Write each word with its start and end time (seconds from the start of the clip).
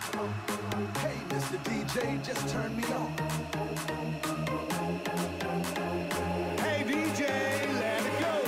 Hey, 0.00 1.18
Mr. 1.28 1.58
DJ, 1.62 2.24
just 2.24 2.48
turn 2.48 2.74
me 2.74 2.84
on. 2.84 3.12
Hey, 6.58 6.84
DJ, 6.84 7.28
let 7.74 8.02
go. 8.20 8.40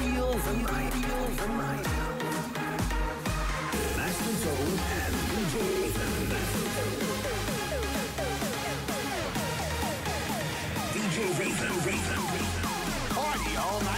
Master 3.99 4.49
and 4.97 5.15
DJ 5.31 5.55
DJ 10.95 11.17
Raven, 11.39 11.75
Raven, 11.85 12.21
Raven. 12.33 13.15
Party 13.15 13.57
all 13.59 13.81
night. 13.83 13.92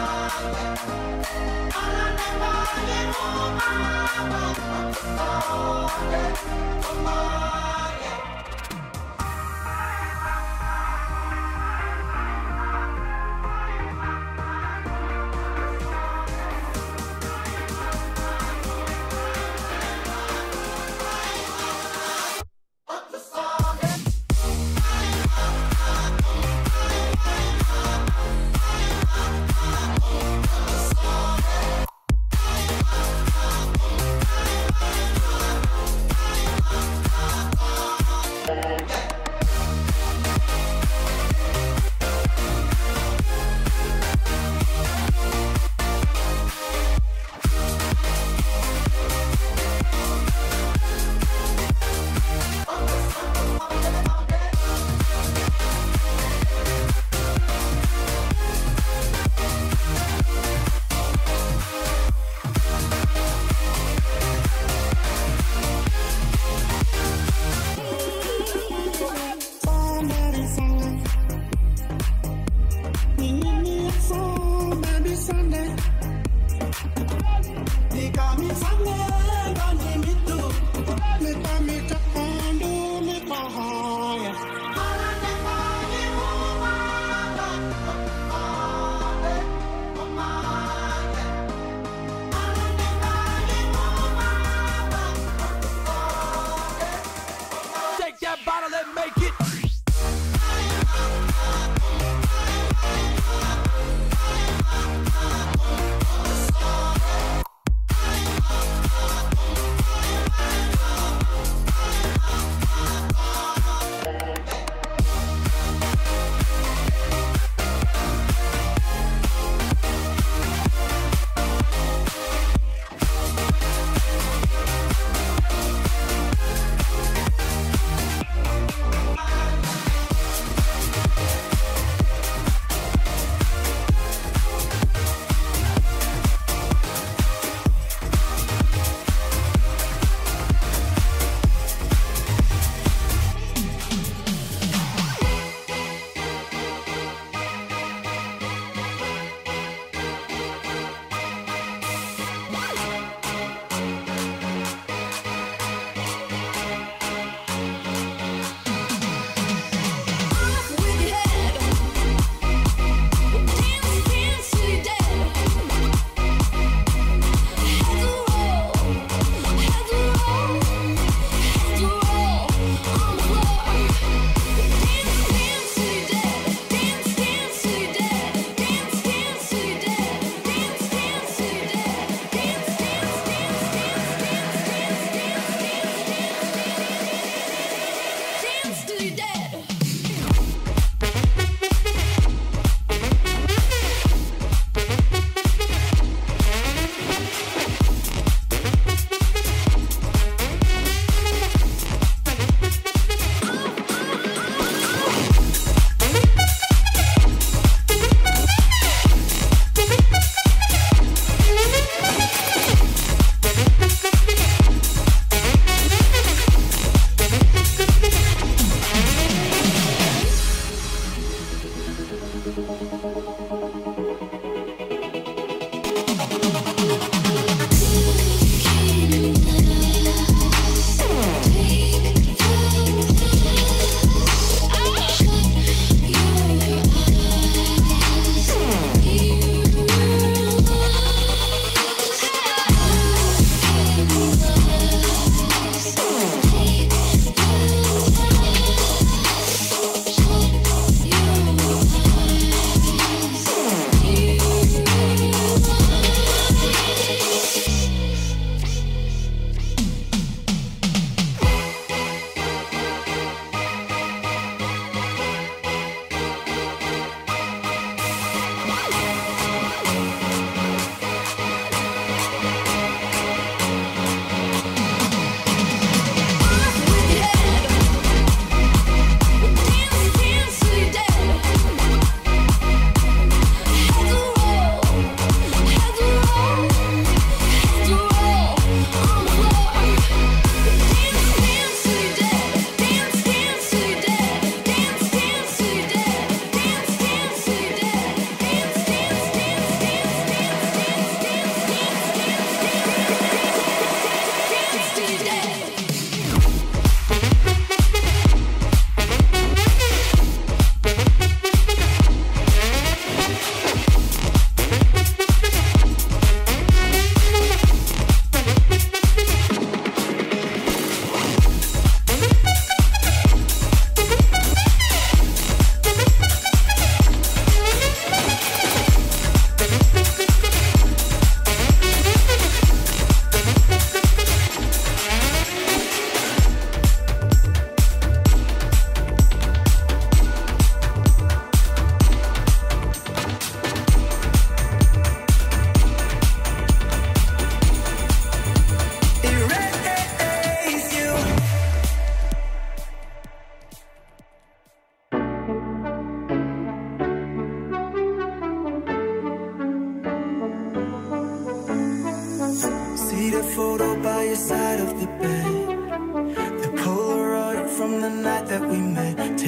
Oh, 0.00 0.28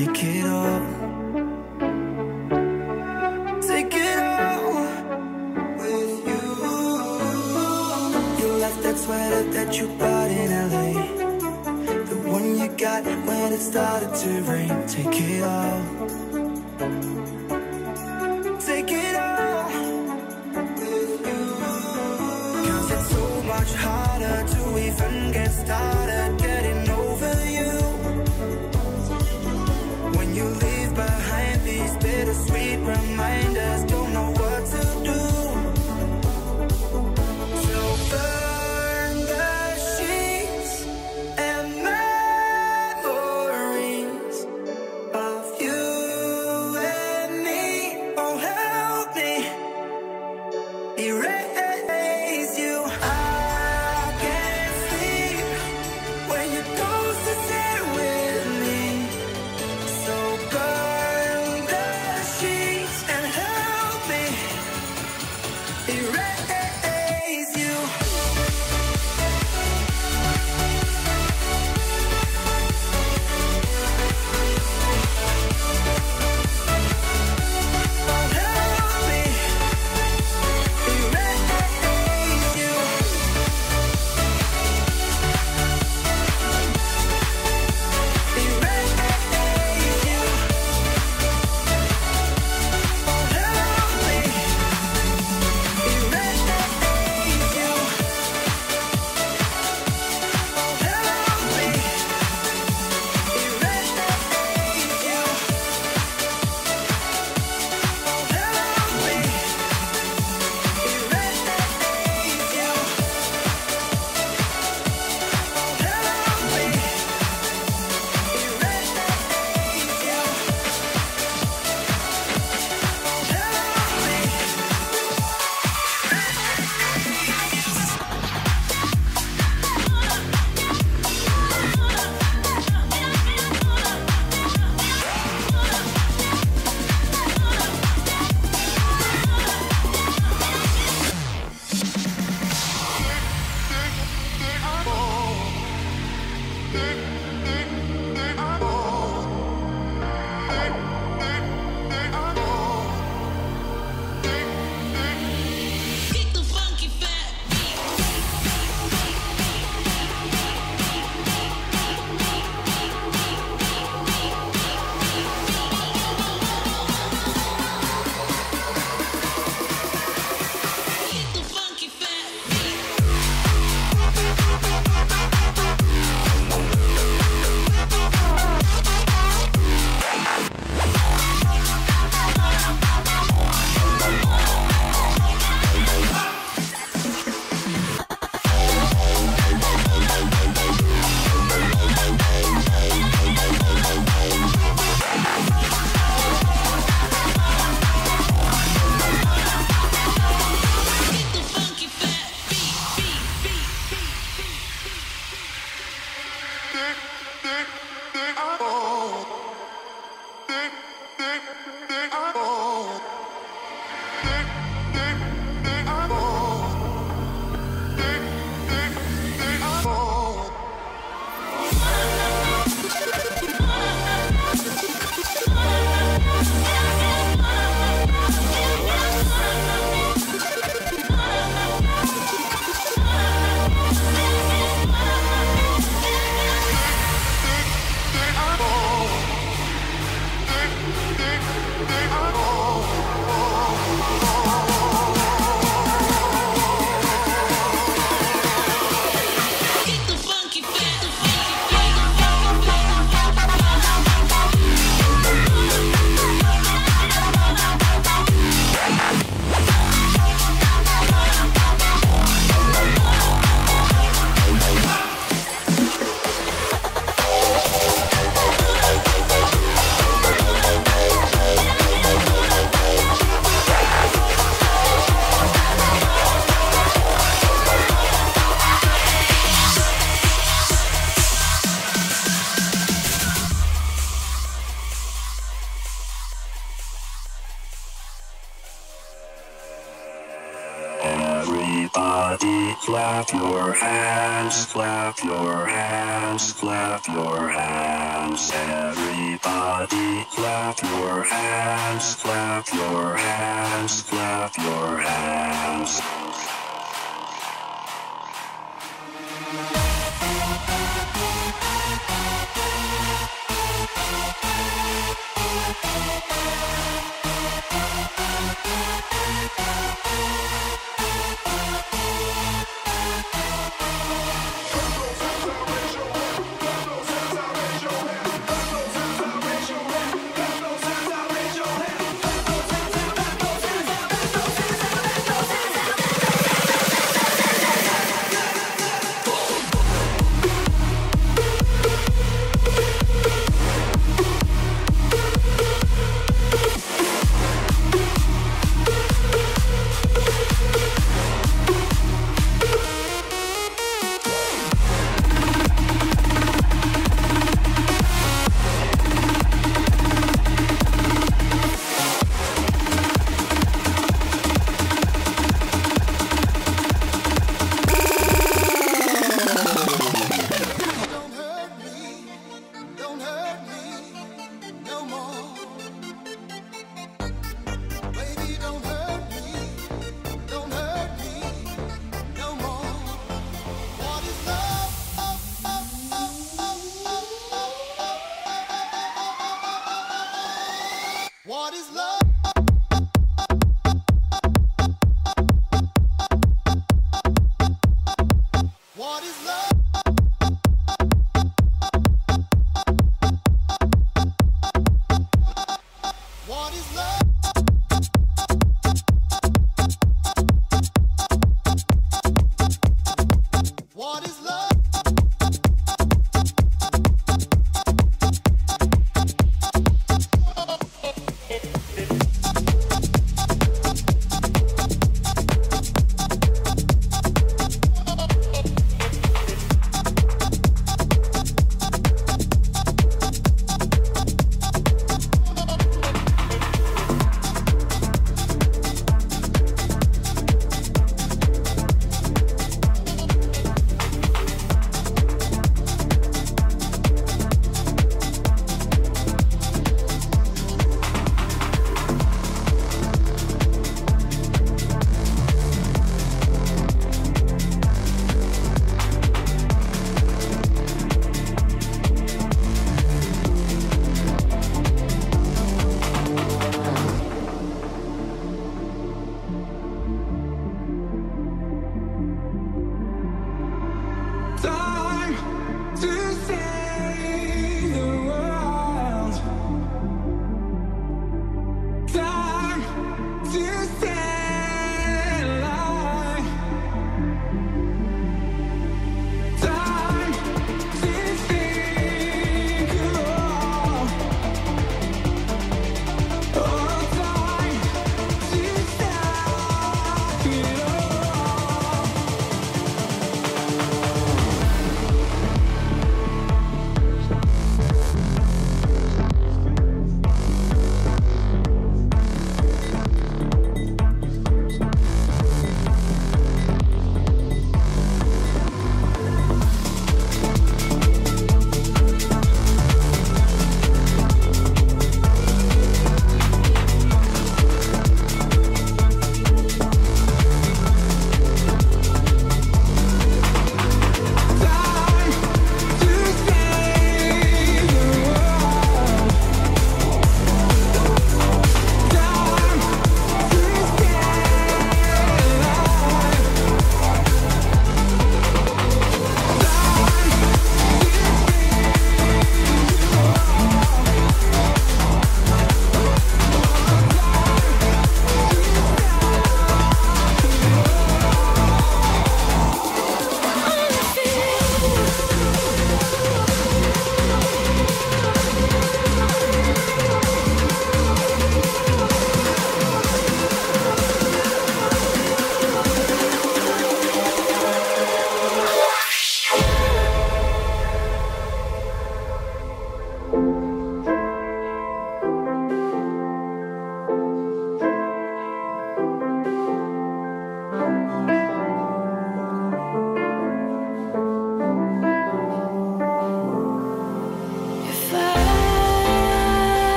Take 0.00 0.24
it 0.24 0.46
all. 0.46 0.80
Take 3.60 3.92
it 3.92 4.18
all 4.18 4.72
with 5.76 6.26
you. 6.30 6.44
You 8.38 8.48
left 8.62 8.82
that 8.82 8.96
sweater 8.96 9.42
that 9.52 9.78
you 9.78 9.88
bought 9.98 10.30
in 10.30 10.50
LA. 10.72 10.92
The 12.04 12.16
one 12.34 12.58
you 12.58 12.68
got 12.78 13.04
when 13.04 13.52
it 13.52 13.60
started 13.60 14.14
to 14.14 14.30
rain. 14.50 14.86
Take 14.86 15.20
it 15.20 15.42
all. 15.42 15.82
Take 18.58 18.90
it 18.90 19.16
all 19.16 19.64
with 20.80 21.26
you. 21.28 21.42
It's 22.94 23.10
so 23.10 23.42
much 23.42 23.74
harder 23.74 24.48
to 24.48 24.78
even 24.78 25.32
get 25.32 25.50
started. 25.52 26.39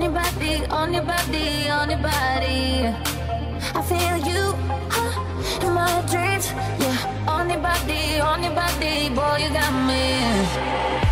on 0.00 0.06
your 0.06 0.22
body, 0.22 0.64
on 0.70 0.94
your 0.94 1.02
body, 1.02 1.68
on 1.68 1.90
your 1.90 1.98
body. 1.98 2.86
I 3.74 3.82
feel 3.82 4.16
you 4.32 4.54
huh, 4.88 5.66
in 5.66 5.74
my 5.74 6.00
dreams, 6.08 6.46
yeah. 6.80 7.26
On 7.28 7.50
your 7.50 7.60
body, 7.60 8.18
on 8.18 8.42
your 8.42 8.54
body, 8.54 9.10
boy, 9.10 9.36
you 9.44 9.50
got 9.52 9.72
me. 9.86 11.09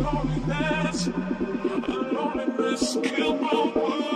loneliness, 0.00 1.08
loneliness 1.88 2.96
killed 3.02 3.40
my 3.40 3.72
world. 3.74 4.09